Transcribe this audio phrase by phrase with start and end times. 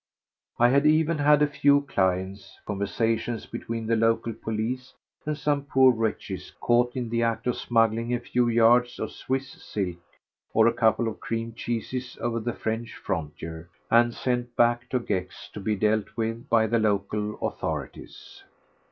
[0.57, 4.95] I had even had a few clients—conversations between the local police
[5.27, 9.51] and some poor wretches caught in the act of smuggling a few yards of Swiss
[9.63, 9.99] silk
[10.55, 15.47] or a couple of cream cheeses over the French frontier, and sent back to Gex
[15.49, 18.41] to be dealt with by the local authorities.